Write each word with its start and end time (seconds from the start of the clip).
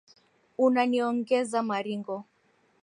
Unaniongeza 0.57 1.59
maringo. 1.69 2.17